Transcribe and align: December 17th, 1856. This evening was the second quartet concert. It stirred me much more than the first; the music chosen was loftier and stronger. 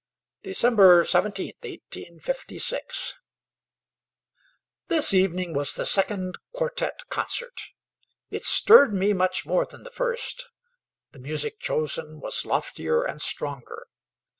December 0.41 1.03
17th, 1.03 1.61
1856. 1.61 3.17
This 4.87 5.13
evening 5.13 5.53
was 5.53 5.75
the 5.75 5.85
second 5.85 6.39
quartet 6.53 7.03
concert. 7.09 7.61
It 8.31 8.43
stirred 8.43 8.95
me 8.95 9.13
much 9.13 9.45
more 9.45 9.67
than 9.67 9.83
the 9.83 9.91
first; 9.91 10.49
the 11.11 11.19
music 11.19 11.59
chosen 11.59 12.19
was 12.19 12.45
loftier 12.45 13.03
and 13.03 13.21
stronger. 13.21 13.85